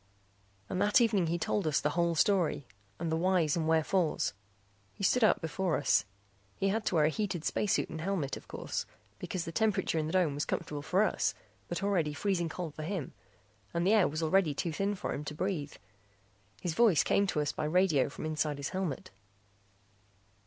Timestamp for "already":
11.83-12.15, 14.23-14.55